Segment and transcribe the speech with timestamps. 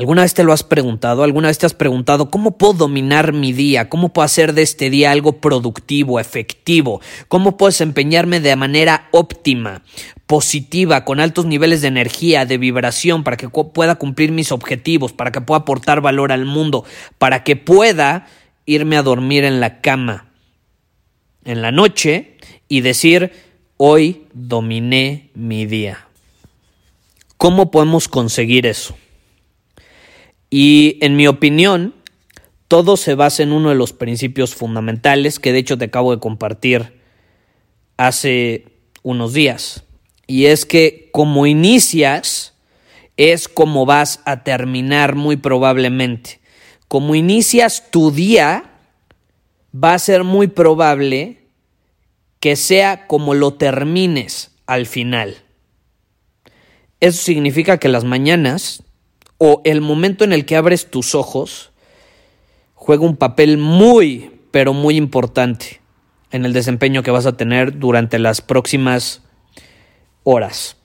[0.00, 1.24] ¿Alguna vez te lo has preguntado?
[1.24, 3.90] ¿Alguna vez te has preguntado cómo puedo dominar mi día?
[3.90, 7.02] ¿Cómo puedo hacer de este día algo productivo, efectivo?
[7.28, 9.82] ¿Cómo puedo desempeñarme de manera óptima,
[10.26, 15.32] positiva, con altos niveles de energía, de vibración, para que pueda cumplir mis objetivos, para
[15.32, 16.86] que pueda aportar valor al mundo,
[17.18, 18.26] para que pueda
[18.64, 20.30] irme a dormir en la cama
[21.44, 22.38] en la noche
[22.68, 23.32] y decir,
[23.76, 26.08] hoy dominé mi día?
[27.36, 28.96] ¿Cómo podemos conseguir eso?
[30.50, 31.94] Y en mi opinión,
[32.66, 36.20] todo se basa en uno de los principios fundamentales que de hecho te acabo de
[36.20, 37.00] compartir
[37.96, 38.66] hace
[39.02, 39.84] unos días.
[40.26, 42.54] Y es que como inicias
[43.16, 46.40] es como vas a terminar muy probablemente.
[46.88, 48.70] Como inicias tu día,
[49.74, 51.38] va a ser muy probable
[52.40, 55.36] que sea como lo termines al final.
[57.00, 58.82] Eso significa que las mañanas
[59.42, 61.70] o el momento en el que abres tus ojos
[62.74, 65.80] juega un papel muy, pero muy importante
[66.30, 69.22] en el desempeño que vas a tener durante las próximas
[70.24, 70.76] horas.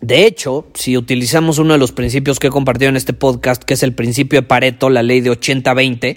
[0.00, 3.74] De hecho, si utilizamos uno de los principios que he compartido en este podcast, que
[3.74, 6.16] es el principio de Pareto, la ley de 80-20,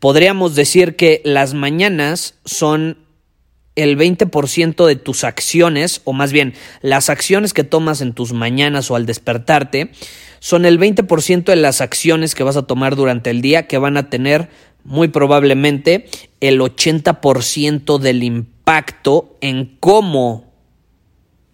[0.00, 2.96] podríamos decir que las mañanas son
[3.76, 8.90] el 20% de tus acciones, o más bien las acciones que tomas en tus mañanas
[8.90, 9.90] o al despertarte,
[10.44, 13.96] son el 20% de las acciones que vas a tomar durante el día que van
[13.96, 14.50] a tener
[14.84, 16.06] muy probablemente
[16.40, 20.52] el 80% del impacto en cómo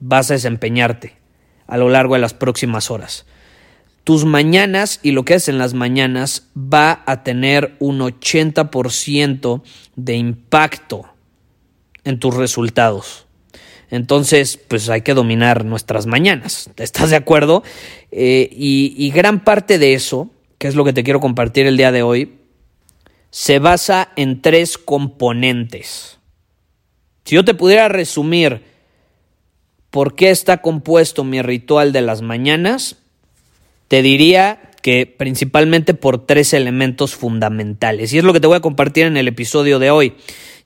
[0.00, 1.14] vas a desempeñarte
[1.68, 3.26] a lo largo de las próximas horas.
[4.02, 9.62] Tus mañanas y lo que es en las mañanas va a tener un 80%
[9.94, 11.04] de impacto
[12.02, 13.28] en tus resultados.
[13.90, 16.70] Entonces, pues hay que dominar nuestras mañanas.
[16.76, 17.62] ¿Estás de acuerdo?
[18.10, 21.76] Eh, y, y gran parte de eso, que es lo que te quiero compartir el
[21.76, 22.38] día de hoy,
[23.30, 26.18] se basa en tres componentes.
[27.24, 28.62] Si yo te pudiera resumir
[29.90, 32.96] por qué está compuesto mi ritual de las mañanas,
[33.88, 38.12] te diría que principalmente por tres elementos fundamentales.
[38.12, 40.14] Y es lo que te voy a compartir en el episodio de hoy.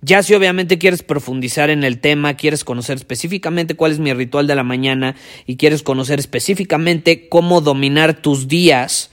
[0.00, 4.47] Ya si obviamente quieres profundizar en el tema, quieres conocer específicamente cuál es mi ritual
[4.47, 5.16] de la mañana
[5.47, 9.10] y quieres conocer específicamente cómo dominar tus días,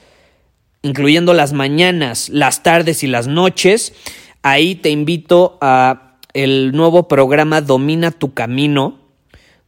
[0.81, 3.93] incluyendo las mañanas, las tardes y las noches,
[4.41, 9.00] ahí te invito a el nuevo programa Domina tu camino,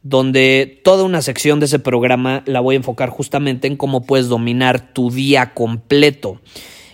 [0.04, 4.28] donde toda una sección de ese programa la voy a enfocar justamente en cómo puedes
[4.28, 6.42] dominar tu día completo.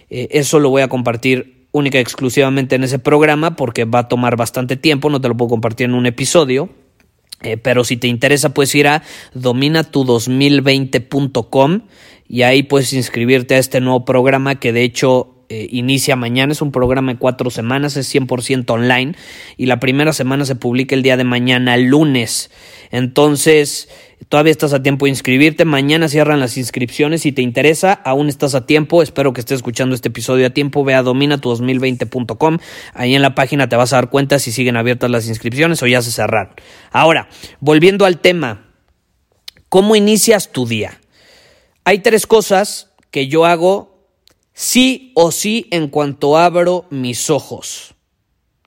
[0.09, 4.09] Eh, eso lo voy a compartir única y exclusivamente en ese programa porque va a
[4.09, 6.71] tomar bastante tiempo, no te lo puedo compartir en un episodio.
[7.43, 9.03] Eh, pero si te interesa, puedes ir a
[9.34, 11.81] dominatu2020.com
[12.28, 16.52] y ahí puedes inscribirte a este nuevo programa que de hecho eh, inicia mañana.
[16.52, 19.16] Es un programa de cuatro semanas, es 100% online
[19.56, 22.52] y la primera semana se publica el día de mañana, lunes.
[22.92, 23.88] Entonces,
[24.28, 25.64] todavía estás a tiempo de inscribirte.
[25.64, 27.22] Mañana cierran las inscripciones.
[27.22, 29.02] Si te interesa, aún estás a tiempo.
[29.02, 30.84] Espero que estés escuchando este episodio a tiempo.
[30.84, 32.58] Ve a dominatu2020.com.
[32.94, 35.88] Ahí en la página te vas a dar cuenta si siguen abiertas las inscripciones o
[35.88, 36.54] ya se cerraron.
[36.92, 38.68] Ahora, volviendo al tema.
[39.68, 41.00] ¿Cómo inicias tu día?
[41.84, 43.90] Hay tres cosas que yo hago
[44.60, 47.95] sí o sí en cuanto abro mis ojos.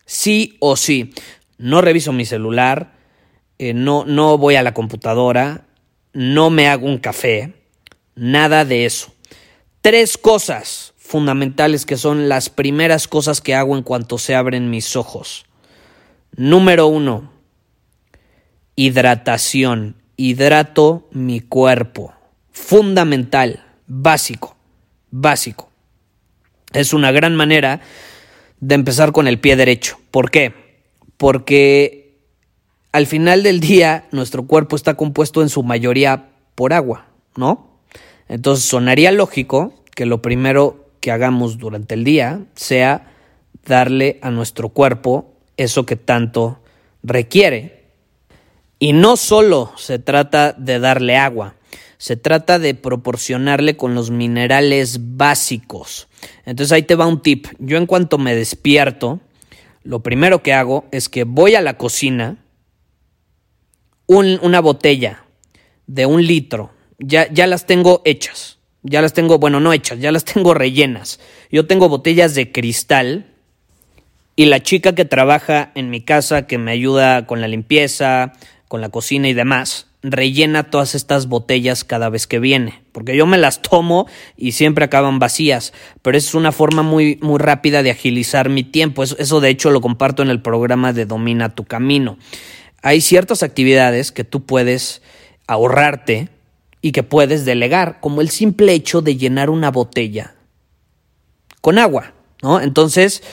[0.05, 1.13] Sí o sí.
[1.59, 2.95] No reviso mi celular,
[3.59, 5.67] eh, no, no voy a la computadora,
[6.11, 7.53] no me hago un café,
[8.15, 9.13] nada de eso.
[9.81, 14.95] Tres cosas fundamentales que son las primeras cosas que hago en cuanto se abren mis
[14.95, 15.45] ojos.
[16.35, 17.31] Número uno,
[18.75, 19.97] hidratación.
[20.15, 22.13] Hidrato mi cuerpo.
[22.51, 24.53] Fundamental, básico
[25.13, 25.69] básico.
[26.73, 27.81] Es una gran manera
[28.59, 29.97] de empezar con el pie derecho.
[30.11, 30.53] ¿Por qué?
[31.17, 32.17] Porque
[32.91, 37.79] al final del día nuestro cuerpo está compuesto en su mayoría por agua, ¿no?
[38.27, 43.11] Entonces sonaría lógico que lo primero que hagamos durante el día sea
[43.65, 46.59] darle a nuestro cuerpo eso que tanto
[47.03, 47.83] requiere.
[48.79, 51.55] Y no solo se trata de darle agua,
[52.03, 56.09] se trata de proporcionarle con los minerales básicos.
[56.45, 57.47] Entonces ahí te va un tip.
[57.59, 59.21] Yo en cuanto me despierto,
[59.83, 62.43] lo primero que hago es que voy a la cocina,
[64.05, 65.23] una botella
[65.87, 70.11] de un litro, ya, ya las tengo hechas, ya las tengo, bueno, no hechas, ya
[70.11, 71.21] las tengo rellenas.
[71.53, 73.33] Yo tengo botellas de cristal
[74.35, 78.33] y la chica que trabaja en mi casa, que me ayuda con la limpieza,
[78.67, 83.25] con la cocina y demás, rellena todas estas botellas cada vez que viene, porque yo
[83.25, 84.05] me las tomo
[84.37, 89.03] y siempre acaban vacías, pero es una forma muy, muy rápida de agilizar mi tiempo.
[89.03, 92.17] Eso, eso de hecho lo comparto en el programa de Domina tu Camino.
[92.81, 95.01] Hay ciertas actividades que tú puedes
[95.47, 96.29] ahorrarte
[96.81, 100.35] y que puedes delegar, como el simple hecho de llenar una botella
[101.61, 102.59] con agua, ¿no?
[102.59, 103.23] Entonces,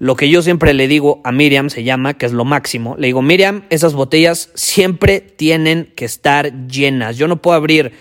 [0.00, 3.08] lo que yo siempre le digo a Miriam, se llama, que es lo máximo, le
[3.08, 7.18] digo, Miriam, esas botellas siempre tienen que estar llenas.
[7.18, 7.92] Yo no puedo abrir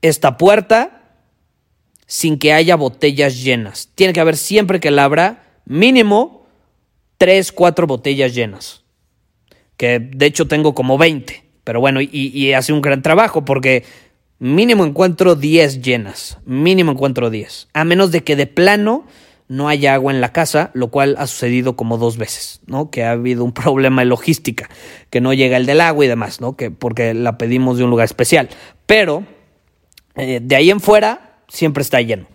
[0.00, 1.18] esta puerta
[2.06, 3.90] sin que haya botellas llenas.
[3.94, 6.46] Tiene que haber siempre que la abra mínimo
[7.18, 8.84] tres, cuatro botellas llenas.
[9.76, 11.44] Que de hecho tengo como 20.
[11.64, 13.84] Pero bueno, y, y hace un gran trabajo porque
[14.38, 16.38] mínimo encuentro 10 llenas.
[16.46, 17.68] Mínimo encuentro 10.
[17.74, 19.04] A menos de que de plano
[19.48, 22.90] no haya agua en la casa, lo cual ha sucedido como dos veces, ¿no?
[22.90, 24.70] Que ha habido un problema de logística,
[25.10, 26.56] que no llega el del agua y demás, ¿no?
[26.56, 28.48] Que porque la pedimos de un lugar especial.
[28.86, 29.24] Pero
[30.16, 32.26] eh, de ahí en fuera siempre está lleno.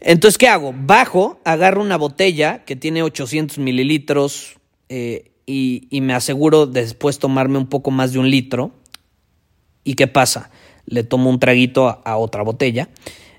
[0.00, 0.74] Entonces, ¿qué hago?
[0.76, 4.56] Bajo, agarro una botella que tiene 800 mililitros
[4.88, 8.72] eh, y, me aseguro después tomarme un poco más de un litro.
[9.84, 10.50] ¿Y qué pasa?
[10.86, 12.88] Le tomo un traguito a, a otra botella.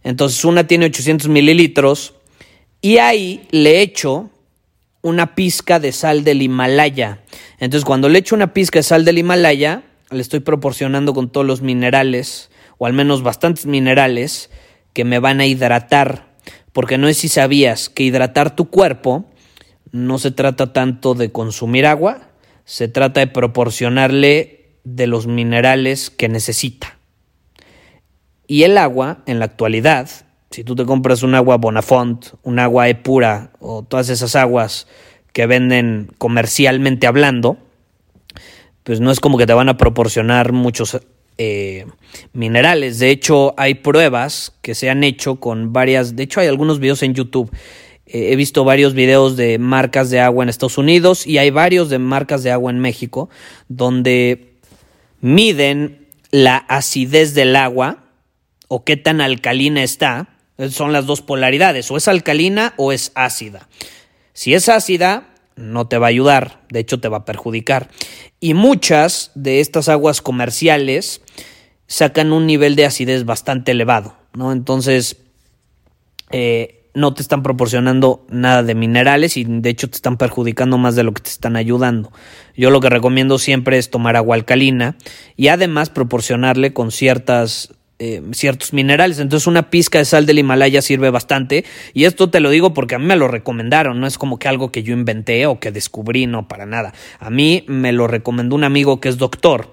[0.04, 2.14] Entonces, una tiene 800 mililitros
[2.84, 4.30] y ahí le echo
[5.02, 7.24] una pizca de sal del Himalaya.
[7.58, 11.48] Entonces, cuando le echo una pizca de sal del Himalaya, le estoy proporcionando con todos
[11.48, 14.50] los minerales, o al menos bastantes minerales,
[14.92, 16.34] que me van a hidratar.
[16.74, 19.26] Porque no es si sabías que hidratar tu cuerpo
[19.94, 22.32] no se trata tanto de consumir agua,
[22.66, 26.98] se trata de proporcionarle de los minerales que necesita.
[28.46, 30.10] Y el agua, en la actualidad,
[30.54, 34.88] si tú te compras un agua Bonafont, un agua Epura o todas esas aguas
[35.32, 37.58] que venden comercialmente hablando,
[38.84, 41.00] pues no es como que te van a proporcionar muchos
[41.40, 41.88] eh,
[42.34, 43.00] minerales.
[43.00, 47.02] De hecho, hay pruebas que se han hecho con varias, de hecho hay algunos videos
[47.02, 47.50] en YouTube.
[48.06, 51.90] Eh, he visto varios videos de marcas de agua en Estados Unidos y hay varios
[51.90, 53.28] de marcas de agua en México
[53.70, 54.54] donde
[55.20, 58.04] miden la acidez del agua
[58.68, 60.33] o qué tan alcalina está
[60.70, 63.68] son las dos polaridades, o es alcalina o es ácida.
[64.34, 67.90] Si es ácida, no te va a ayudar, de hecho te va a perjudicar.
[68.40, 71.22] Y muchas de estas aguas comerciales
[71.88, 74.52] sacan un nivel de acidez bastante elevado, ¿no?
[74.52, 75.18] Entonces,
[76.32, 80.96] eh, no te están proporcionando nada de minerales y de hecho te están perjudicando más
[80.96, 82.12] de lo que te están ayudando.
[82.56, 84.96] Yo lo que recomiendo siempre es tomar agua alcalina
[85.36, 89.20] y además proporcionarle con ciertas eh, ciertos minerales.
[89.20, 91.64] Entonces una pizca de sal del Himalaya sirve bastante.
[91.94, 94.00] Y esto te lo digo porque a mí me lo recomendaron.
[94.00, 96.94] No es como que algo que yo inventé o que descubrí, no, para nada.
[97.20, 99.70] A mí me lo recomendó un amigo que es doctor.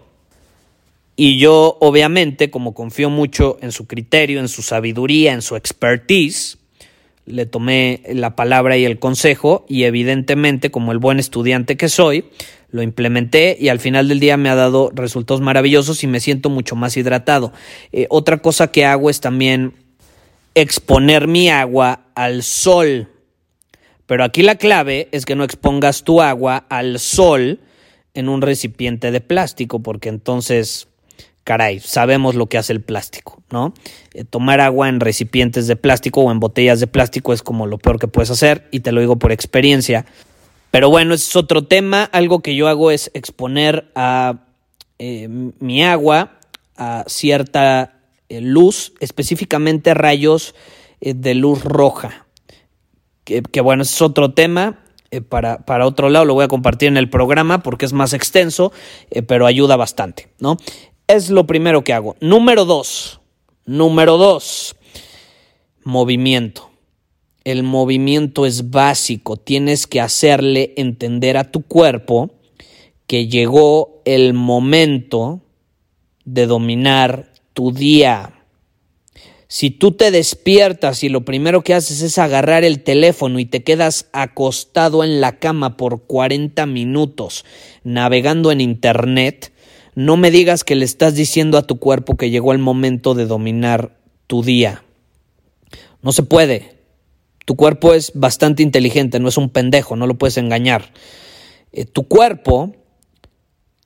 [1.17, 6.60] Y yo, obviamente, como confío mucho en su criterio, en su sabiduría, en su expertise,
[7.31, 12.25] le tomé la palabra y el consejo y evidentemente, como el buen estudiante que soy,
[12.71, 16.51] lo implementé y al final del día me ha dado resultados maravillosos y me siento
[16.51, 17.53] mucho más hidratado.
[17.93, 19.75] Eh, otra cosa que hago es también
[20.55, 23.09] exponer mi agua al sol.
[24.07, 27.61] Pero aquí la clave es que no expongas tu agua al sol
[28.15, 30.89] en un recipiente de plástico, porque entonces,
[31.51, 33.75] caray, sabemos lo que hace el plástico, ¿no?
[34.15, 37.77] Eh, tomar agua en recipientes de plástico o en botellas de plástico es como lo
[37.77, 40.07] peor que puedes hacer, y te lo digo por experiencia.
[40.71, 42.05] Pero bueno, ese es otro tema.
[42.05, 44.45] Algo que yo hago es exponer a
[45.01, 46.39] eh, mi agua
[46.77, 50.55] a cierta eh, luz, específicamente rayos
[51.01, 52.27] de luz roja.
[53.25, 54.85] Que, bueno, ese es otro tema.
[55.29, 58.71] Para, para, otro lado lo voy a compartir en el programa porque es más extenso,
[59.27, 60.57] pero ayuda bastante, ¿no?
[61.11, 62.15] Es lo primero que hago.
[62.21, 63.19] Número dos.
[63.67, 64.77] Número dos.
[65.83, 66.71] movimiento.
[67.43, 69.37] El movimiento es básico.
[69.37, 72.31] Tienes que hacerle entender a tu cuerpo
[73.09, 75.41] que llegó el momento
[76.25, 78.45] de dominar tu día.
[79.49, 83.65] Si tú te despiertas y lo primero que haces es agarrar el teléfono y te
[83.65, 87.45] quedas acostado en la cama por 40 minutos
[87.83, 89.53] navegando en Internet,
[89.95, 93.27] no me digas que le estás diciendo a tu cuerpo que llegó el momento de
[93.27, 94.85] dominar tu día.
[96.03, 96.77] No se puede.
[97.45, 100.93] Tu cuerpo es bastante inteligente, no es un pendejo, no lo puedes engañar.
[101.73, 102.73] Eh, tu cuerpo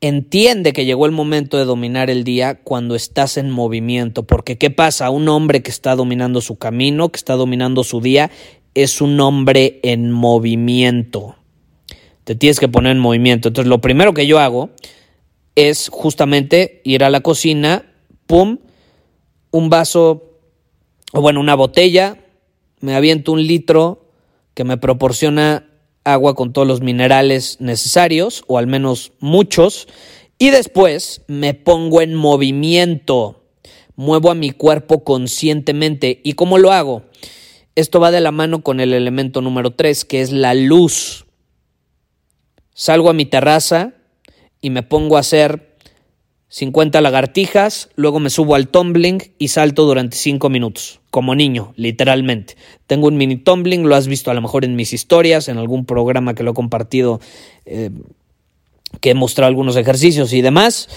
[0.01, 4.71] entiende que llegó el momento de dominar el día cuando estás en movimiento, porque ¿qué
[4.71, 5.09] pasa?
[5.09, 8.31] Un hombre que está dominando su camino, que está dominando su día,
[8.75, 11.37] es un hombre en movimiento.
[12.25, 13.49] Te tienes que poner en movimiento.
[13.49, 14.71] Entonces, lo primero que yo hago
[15.55, 17.93] es justamente ir a la cocina,
[18.27, 18.59] pum,
[19.51, 20.39] un vaso,
[21.13, 22.19] o bueno, una botella,
[22.81, 24.11] me aviento un litro
[24.55, 25.69] que me proporciona
[26.05, 29.89] agua con todos los minerales necesarios, o al menos muchos,
[30.39, 33.45] y después me pongo en movimiento,
[33.97, 36.21] muevo a mi cuerpo conscientemente.
[36.25, 37.05] ¿Y cómo lo hago?
[37.77, 41.27] Esto va de la mano con el elemento número 3, que es la luz.
[42.73, 43.95] Salgo a mi terraza
[44.65, 45.77] y me pongo a hacer
[46.49, 52.57] 50 lagartijas, luego me subo al tumbling y salto durante 5 minutos como niño, literalmente.
[52.87, 55.85] Tengo un mini tumbling, lo has visto a lo mejor en mis historias, en algún
[55.85, 57.21] programa que lo he compartido,
[57.67, 57.91] eh,
[59.03, 60.89] que he mostrado algunos ejercicios y demás.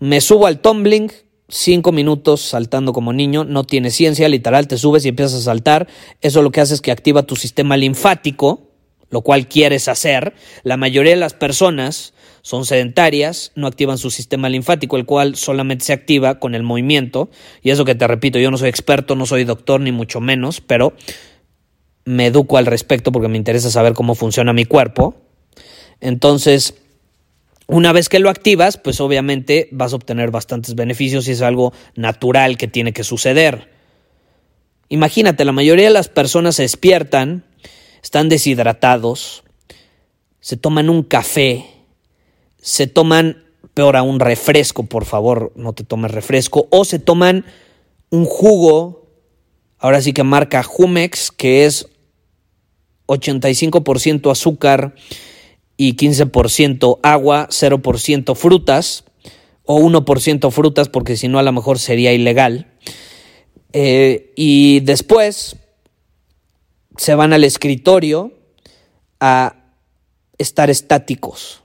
[0.00, 1.12] Me subo al tumbling,
[1.48, 5.86] cinco minutos saltando como niño, no tiene ciencia, literal, te subes y empiezas a saltar.
[6.22, 8.62] Eso lo que hace es que activa tu sistema linfático,
[9.10, 10.34] lo cual quieres hacer.
[10.64, 15.84] La mayoría de las personas son sedentarias, no activan su sistema linfático, el cual solamente
[15.84, 17.30] se activa con el movimiento.
[17.62, 20.60] Y eso que te repito, yo no soy experto, no soy doctor, ni mucho menos,
[20.60, 20.92] pero
[22.04, 25.14] me educo al respecto porque me interesa saber cómo funciona mi cuerpo.
[26.00, 26.74] Entonces,
[27.68, 31.72] una vez que lo activas, pues obviamente vas a obtener bastantes beneficios y es algo
[31.94, 33.70] natural que tiene que suceder.
[34.88, 37.44] Imagínate, la mayoría de las personas se despiertan,
[38.02, 39.44] están deshidratados,
[40.40, 41.64] se toman un café,
[42.62, 47.44] se toman, peor aún, refresco, por favor, no te tomes refresco, o se toman
[48.08, 49.08] un jugo,
[49.78, 51.88] ahora sí que marca Jumex, que es
[53.08, 54.94] 85% azúcar
[55.76, 59.04] y 15% agua, 0% frutas,
[59.64, 62.72] o 1% frutas, porque si no a lo mejor sería ilegal.
[63.72, 65.56] Eh, y después
[66.96, 68.32] se van al escritorio
[69.18, 69.56] a
[70.38, 71.61] estar estáticos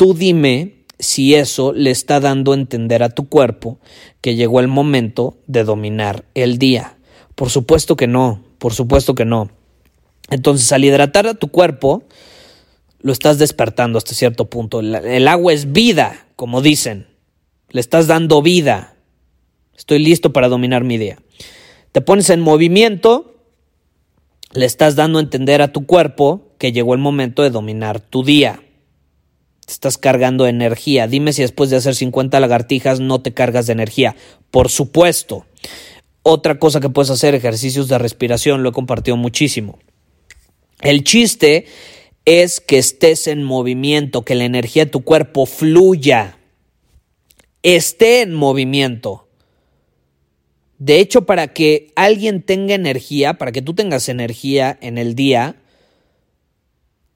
[0.00, 3.78] Tú dime si eso le está dando a entender a tu cuerpo
[4.22, 6.96] que llegó el momento de dominar el día.
[7.34, 9.50] Por supuesto que no, por supuesto que no.
[10.30, 12.04] Entonces, al hidratar a tu cuerpo,
[13.02, 14.80] lo estás despertando hasta cierto punto.
[14.80, 17.06] El agua es vida, como dicen.
[17.68, 18.94] Le estás dando vida.
[19.76, 21.18] Estoy listo para dominar mi día.
[21.92, 23.34] Te pones en movimiento,
[24.54, 28.24] le estás dando a entender a tu cuerpo que llegó el momento de dominar tu
[28.24, 28.62] día
[29.72, 31.06] estás cargando energía.
[31.06, 34.16] Dime si después de hacer 50 lagartijas no te cargas de energía.
[34.50, 35.46] Por supuesto.
[36.22, 39.78] Otra cosa que puedes hacer, ejercicios de respiración, lo he compartido muchísimo.
[40.80, 41.66] El chiste
[42.24, 46.38] es que estés en movimiento, que la energía de tu cuerpo fluya,
[47.62, 49.28] esté en movimiento.
[50.78, 55.56] De hecho, para que alguien tenga energía, para que tú tengas energía en el día,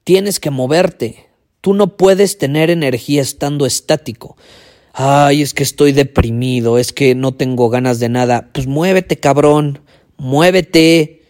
[0.05, 1.27] tienes que moverte.
[1.65, 4.37] Tú no puedes tener energía estando estático.
[4.93, 8.51] Ay, es que estoy deprimido, es que no tengo ganas de nada.
[8.53, 9.81] Pues muévete, cabrón,
[10.19, 11.23] muévete.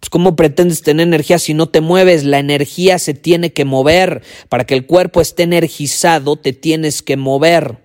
[0.00, 2.24] Pues ¿cómo pretendes tener energía si no te mueves?
[2.24, 4.22] La energía se tiene que mover.
[4.48, 7.76] Para que el cuerpo esté energizado, te tienes que mover.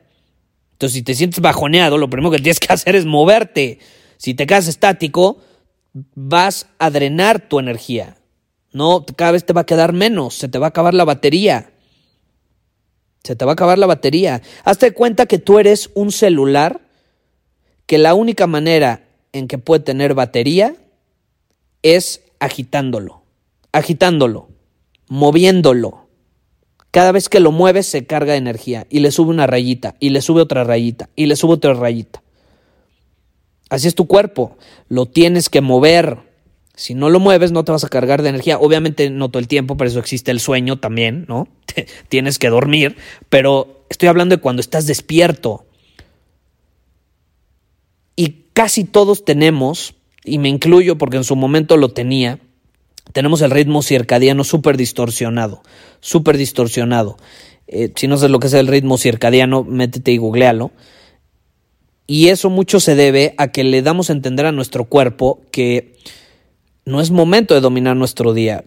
[0.71, 3.79] Entonces, si te sientes bajoneado, lo primero que tienes que hacer es moverte.
[4.15, 5.41] Si te quedas estático,
[6.15, 8.15] vas a drenar tu energía.
[8.71, 11.68] No, cada vez te va a quedar menos, se te va a acabar la batería.
[13.23, 14.41] Se te va a acabar la batería.
[14.63, 16.81] Hazte cuenta que tú eres un celular
[17.85, 20.75] que la única manera en que puede tener batería
[21.81, 23.23] es agitándolo,
[23.71, 24.49] agitándolo,
[25.07, 26.07] moviéndolo.
[26.91, 30.09] Cada vez que lo mueves se carga de energía y le sube una rayita y
[30.09, 32.23] le sube otra rayita y le sube otra rayita.
[33.69, 34.57] Así es tu cuerpo,
[34.88, 36.28] lo tienes que mover.
[36.79, 38.57] Si no lo mueves, no te vas a cargar de energía.
[38.57, 41.50] Obviamente no todo el tiempo, por eso existe el sueño también, ¿no?
[42.07, 42.95] Tienes que dormir,
[43.27, 45.65] pero estoy hablando de cuando estás despierto.
[48.15, 52.39] Y casi todos tenemos y me incluyo porque en su momento lo tenía,
[53.12, 55.63] tenemos el ritmo circadiano súper distorsionado,
[56.00, 57.17] súper distorsionado.
[57.67, 60.71] Eh, si no sabes lo que es el ritmo circadiano, métete y googlealo.
[62.07, 65.98] Y eso mucho se debe a que le damos a entender a nuestro cuerpo que
[66.89, 68.65] no es momento de dominar nuestro día.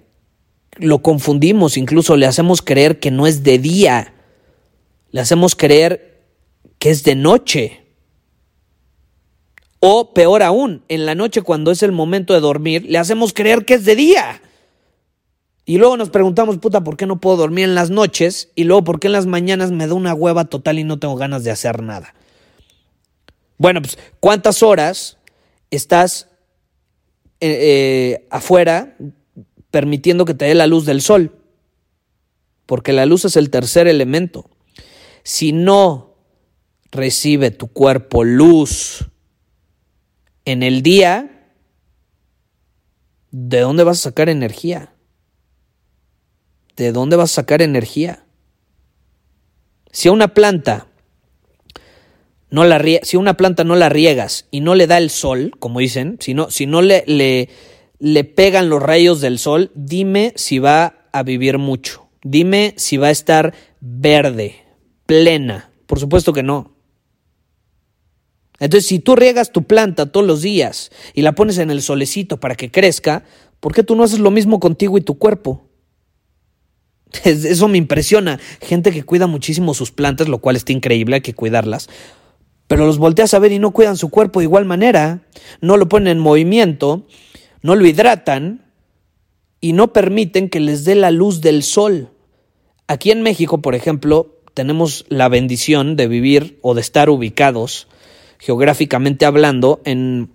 [0.76, 4.14] Lo confundimos, incluso le hacemos creer que no es de día.
[5.10, 6.22] Le hacemos creer
[6.78, 7.84] que es de noche.
[9.80, 13.64] O peor aún, en la noche cuando es el momento de dormir, le hacemos creer
[13.64, 14.40] que es de día.
[15.64, 18.50] Y luego nos preguntamos, puta, ¿por qué no puedo dormir en las noches?
[18.54, 21.16] Y luego, ¿por qué en las mañanas me da una hueva total y no tengo
[21.16, 22.14] ganas de hacer nada?
[23.58, 25.18] Bueno, pues, ¿cuántas horas
[25.70, 26.28] estás
[27.42, 28.96] eh, eh, afuera
[29.72, 31.36] permitiendo que te dé la luz del sol?
[32.66, 34.48] Porque la luz es el tercer elemento.
[35.24, 36.14] Si no
[36.92, 39.08] recibe tu cuerpo luz,
[40.44, 41.50] en el día,
[43.32, 44.94] ¿de dónde vas a sacar energía?
[46.76, 48.24] ¿De dónde vas a sacar energía?
[49.90, 50.91] Si a una planta
[52.52, 55.80] no la si una planta no la riegas y no le da el sol, como
[55.80, 57.48] dicen, si no, si no le, le,
[57.98, 62.08] le pegan los rayos del sol, dime si va a vivir mucho.
[62.22, 64.56] Dime si va a estar verde,
[65.06, 65.70] plena.
[65.86, 66.76] Por supuesto que no.
[68.60, 72.38] Entonces, si tú riegas tu planta todos los días y la pones en el solecito
[72.38, 73.24] para que crezca,
[73.60, 75.66] ¿por qué tú no haces lo mismo contigo y tu cuerpo?
[77.24, 78.38] Eso me impresiona.
[78.60, 81.88] Gente que cuida muchísimo sus plantas, lo cual está increíble, hay que cuidarlas.
[82.72, 85.26] Pero los volteas a ver y no cuidan su cuerpo de igual manera.
[85.60, 87.06] No lo ponen en movimiento,
[87.60, 88.64] no lo hidratan
[89.60, 92.08] y no permiten que les dé la luz del sol.
[92.86, 97.88] Aquí en México, por ejemplo, tenemos la bendición de vivir o de estar ubicados
[98.38, 100.30] geográficamente hablando, en,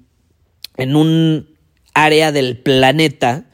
[0.75, 1.57] en un
[1.95, 3.46] área del planeta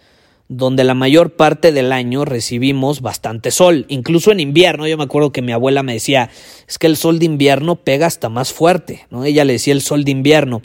[0.58, 4.88] donde la mayor parte del año recibimos bastante sol, incluso en invierno.
[4.88, 6.30] Yo me acuerdo que mi abuela me decía,
[6.68, 9.24] es que el sol de invierno pega hasta más fuerte, ¿no?
[9.24, 10.62] Ella le decía el sol de invierno.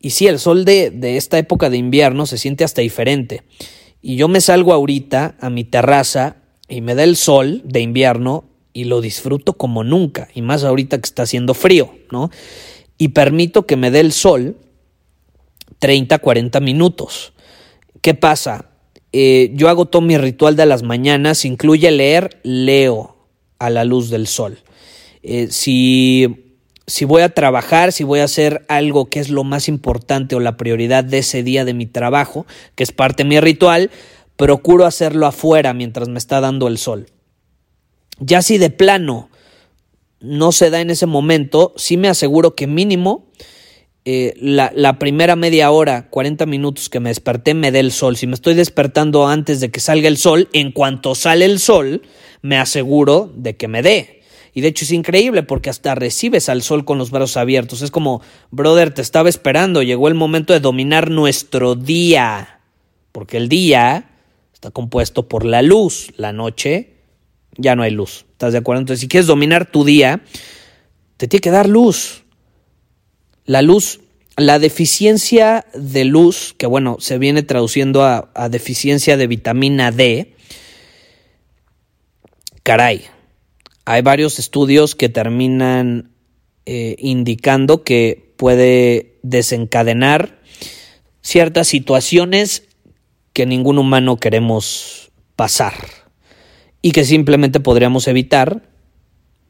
[0.00, 3.42] Y sí, el sol de, de esta época de invierno se siente hasta diferente.
[4.00, 6.36] Y yo me salgo ahorita a mi terraza
[6.68, 10.98] y me da el sol de invierno y lo disfruto como nunca, y más ahorita
[10.98, 12.30] que está haciendo frío, ¿no?
[12.98, 14.56] y permito que me dé el sol
[15.78, 17.32] 30, 40 minutos.
[18.02, 18.67] ¿Qué pasa?
[19.12, 23.16] Eh, yo hago todo mi ritual de las mañanas, incluye leer, leo
[23.58, 24.58] a la luz del sol.
[25.22, 29.68] Eh, si, si voy a trabajar, si voy a hacer algo que es lo más
[29.68, 33.40] importante o la prioridad de ese día de mi trabajo, que es parte de mi
[33.40, 33.90] ritual,
[34.36, 37.06] procuro hacerlo afuera mientras me está dando el sol.
[38.20, 39.30] Ya si de plano
[40.20, 43.26] no se da en ese momento, sí me aseguro que mínimo
[44.10, 48.16] eh, la, primera media hora, 40 minutos que me desperté, me dé el sol.
[48.16, 52.00] Si me estoy despertando antes de que salga el sol, en cuanto sale el sol,
[52.40, 54.22] me aseguro de que me dé.
[54.54, 57.82] Y de hecho es increíble porque hasta recibes al sol con los brazos abiertos.
[57.82, 62.60] Es como, brother, te estaba esperando, llegó el momento de dominar nuestro día.
[63.12, 64.08] Porque el día
[64.54, 66.94] está compuesto por la luz, la noche
[67.58, 68.24] ya no hay luz.
[68.32, 68.80] ¿Estás de acuerdo?
[68.80, 70.22] Entonces, si quieres dominar tu día,
[71.18, 72.24] te tiene que dar luz.
[73.48, 74.00] La luz,
[74.36, 80.34] la deficiencia de luz, que bueno, se viene traduciendo a, deficiencia de vitamina D,
[82.62, 83.06] caray,
[83.86, 86.10] hay varios estudios que terminan
[86.66, 90.42] eh, indicando que puede desencadenar
[91.22, 92.64] ciertas situaciones
[93.32, 95.72] que ningún humano queremos pasar
[96.82, 98.68] y que simplemente podríamos evitar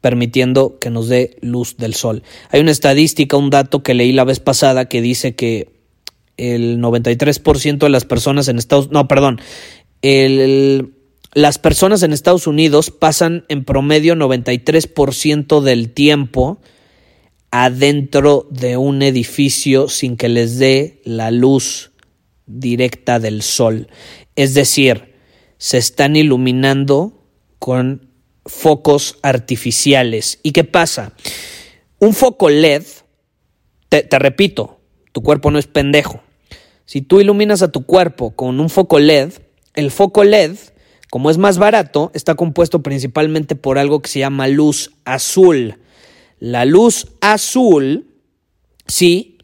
[0.01, 2.23] permitiendo que nos dé luz del sol.
[2.49, 5.71] Hay una estadística, un dato que leí la vez pasada que dice que
[6.37, 9.41] el 93% de las personas en Estados no, perdón,
[10.01, 10.93] el,
[11.33, 16.61] las personas en Estados Unidos pasan en promedio 93% del tiempo
[17.51, 21.91] adentro de un edificio sin que les dé la luz
[22.45, 23.87] directa del sol.
[24.35, 25.15] Es decir,
[25.57, 27.25] se están iluminando
[27.59, 28.08] con
[28.49, 30.39] focos artificiales.
[30.43, 31.13] ¿Y qué pasa?
[31.99, 32.83] Un foco LED,
[33.89, 34.79] te, repito,
[35.11, 36.21] tu cuerpo no es pendejo.
[36.85, 39.33] Si tú iluminas a tu cuerpo con un foco LED,
[39.75, 40.55] el foco LED,
[41.09, 45.77] como es más barato, está compuesto principalmente por algo que se llama luz azul.
[46.39, 48.07] La luz azul,
[48.87, 49.37] sí,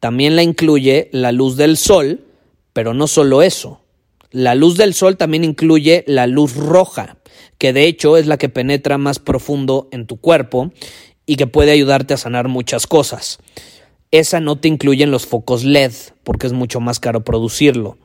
[0.00, 2.24] también la incluye la luz del sol,
[2.72, 3.84] pero no solo eso.
[4.30, 7.18] La luz del sol también incluye la luz roja
[7.58, 10.72] que de hecho es la que penetra más profundo en tu cuerpo
[11.26, 13.38] y que puede ayudarte a sanar muchas cosas.
[14.10, 15.92] esa no te incluye en los focos LED
[16.24, 17.98] porque es mucho más caro producirlo.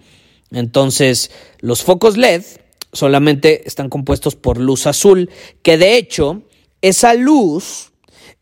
[0.51, 2.43] Entonces, los focos LED
[2.91, 5.29] solamente están compuestos por luz azul,
[5.61, 6.43] que de hecho,
[6.81, 7.93] esa luz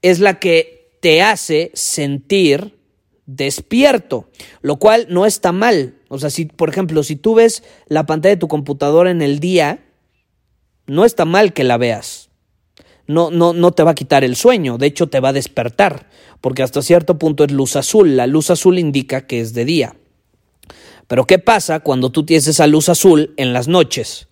[0.01, 2.77] es la que te hace sentir
[3.25, 4.27] despierto,
[4.61, 5.95] lo cual no está mal.
[6.09, 9.39] O sea, si, por ejemplo, si tú ves la pantalla de tu computadora en el
[9.39, 9.85] día,
[10.87, 12.29] no está mal que la veas.
[13.07, 16.07] No, no, no te va a quitar el sueño, de hecho te va a despertar,
[16.39, 18.15] porque hasta cierto punto es luz azul.
[18.15, 19.95] La luz azul indica que es de día.
[21.07, 24.29] Pero ¿qué pasa cuando tú tienes esa luz azul en las noches?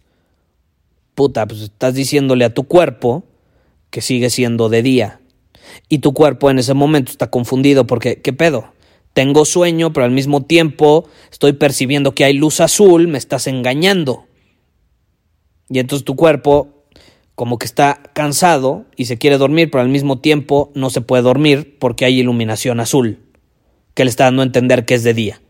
[1.14, 3.26] Puta, pues estás diciéndole a tu cuerpo
[3.90, 5.20] que sigue siendo de día.
[5.90, 8.72] Y tu cuerpo en ese momento está confundido porque, ¿qué pedo?
[9.14, 14.29] Tengo sueño, pero al mismo tiempo estoy percibiendo que hay luz azul, me estás engañando.
[15.70, 16.80] Y entonces tu cuerpo
[17.36, 21.24] como que está cansado y se quiere dormir, pero al mismo tiempo no se puede
[21.24, 23.20] dormir porque hay iluminación azul,
[23.94, 25.42] que le está dando a entender que es de día.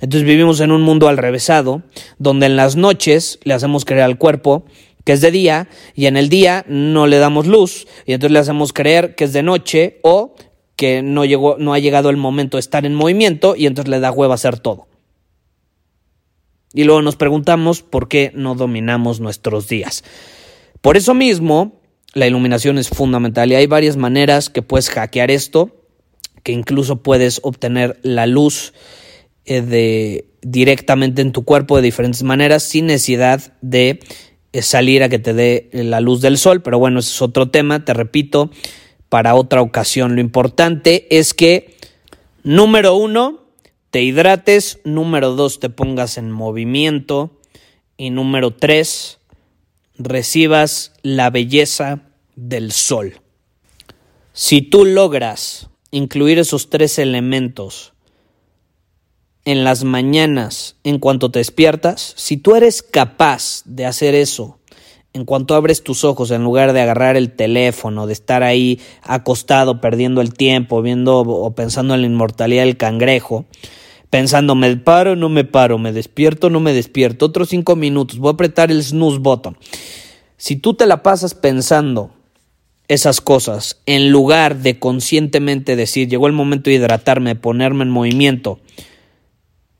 [0.00, 1.82] Entonces vivimos en un mundo al revésado,
[2.18, 4.64] donde en las noches le hacemos creer al cuerpo
[5.04, 8.38] que es de día y en el día no le damos luz y entonces le
[8.38, 10.34] hacemos creer que es de noche o
[10.76, 14.00] que no, llegó, no ha llegado el momento de estar en movimiento y entonces le
[14.00, 14.88] da hueva hacer todo.
[16.72, 20.04] Y luego nos preguntamos por qué no dominamos nuestros días.
[20.80, 21.80] Por eso mismo,
[22.14, 25.84] la iluminación es fundamental y hay varias maneras que puedes hackear esto,
[26.42, 28.72] que incluso puedes obtener la luz
[29.44, 34.00] eh, de, directamente en tu cuerpo de diferentes maneras sin necesidad de
[34.52, 36.62] eh, salir a que te dé la luz del sol.
[36.62, 38.50] Pero bueno, ese es otro tema, te repito,
[39.08, 40.14] para otra ocasión.
[40.14, 41.76] Lo importante es que,
[42.42, 43.39] número uno,
[43.90, 47.30] te hidrates, número dos, te pongas en movimiento
[47.96, 49.18] y número tres,
[49.98, 52.02] recibas la belleza
[52.36, 53.20] del sol.
[54.32, 57.92] Si tú logras incluir esos tres elementos
[59.44, 64.58] en las mañanas en cuanto te despiertas, si tú eres capaz de hacer eso
[65.12, 69.80] en cuanto abres tus ojos, en lugar de agarrar el teléfono, de estar ahí acostado
[69.80, 73.46] perdiendo el tiempo, viendo o pensando en la inmortalidad del cangrejo,
[74.10, 78.30] pensando, me paro, no me paro, me despierto, no me despierto, otros cinco minutos, voy
[78.30, 79.56] a apretar el snooze button.
[80.36, 82.12] Si tú te la pasas pensando
[82.88, 88.58] esas cosas, en lugar de conscientemente decir, llegó el momento de hidratarme, ponerme en movimiento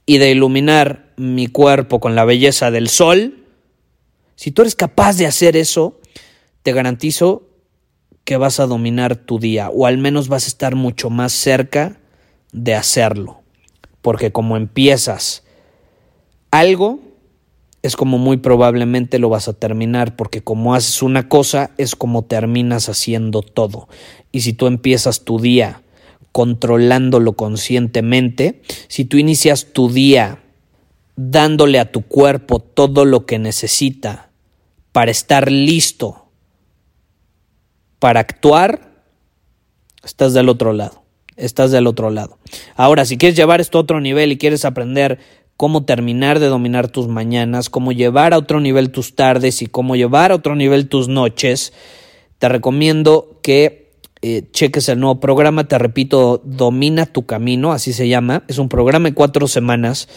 [0.07, 3.45] y de iluminar mi cuerpo con la belleza del sol,
[4.37, 6.01] si tú eres capaz de hacer eso,
[6.63, 7.49] te garantizo
[8.25, 11.99] que vas a dominar tu día o al menos vas a estar mucho más cerca
[12.53, 13.43] de hacerlo.
[14.03, 15.45] Porque como empiezas
[16.51, 17.01] algo,
[17.83, 22.25] es como muy probablemente lo vas a terminar, porque como haces una cosa, es como
[22.25, 23.89] terminas haciendo todo.
[24.33, 25.83] Y si tú empiezas tu día
[26.33, 30.43] controlándolo conscientemente, si tú inicias tu día
[31.17, 34.31] dándole a tu cuerpo todo lo que necesita
[34.93, 36.21] para estar listo
[38.01, 39.05] para actuar,
[40.03, 41.05] estás del otro lado.
[41.41, 42.39] Estás del otro lado.
[42.77, 45.19] Ahora, si quieres llevar esto a otro nivel y quieres aprender
[45.57, 49.97] cómo terminar de dominar tus mañanas, cómo llevar a otro nivel tus tardes y cómo
[49.97, 51.73] llevar a otro nivel tus noches,
[52.39, 53.91] te recomiendo que
[54.23, 55.69] eh, cheques el nuevo programa.
[55.69, 58.45] Te repito, Domina tu Camino, así se llama.
[58.49, 60.09] Es un programa de cuatro semanas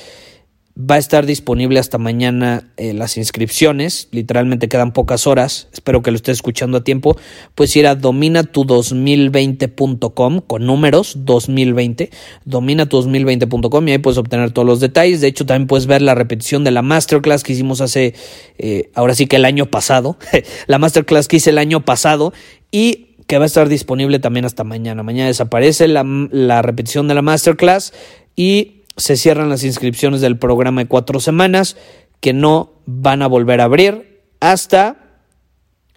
[0.75, 6.09] Va a estar disponible hasta mañana eh, las inscripciones, literalmente quedan pocas horas, espero que
[6.09, 7.15] lo estés escuchando a tiempo.
[7.53, 12.09] Puedes ir a dominatu2020.com con números 2020,
[12.47, 15.21] dominatu2020.com y ahí puedes obtener todos los detalles.
[15.21, 18.15] De hecho, también puedes ver la repetición de la masterclass que hicimos hace,
[18.57, 20.17] eh, ahora sí que el año pasado,
[20.65, 22.33] la masterclass que hice el año pasado
[22.71, 25.03] y que va a estar disponible también hasta mañana.
[25.03, 27.93] Mañana desaparece la, la repetición de la masterclass
[28.36, 31.77] y se cierran las inscripciones del programa de cuatro semanas
[32.19, 34.97] que no van a volver a abrir hasta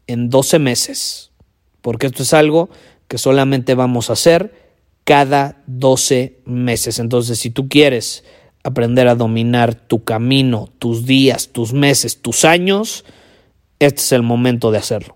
[0.06, 1.30] en 12 meses,
[1.82, 2.70] porque esto es algo
[3.08, 4.66] que solamente vamos a hacer
[5.04, 6.98] cada 12 meses.
[6.98, 8.24] Entonces, si tú quieres
[8.64, 13.04] aprender a dominar tu camino, tus días, tus meses, tus años,
[13.78, 15.15] este es el momento de hacerlo.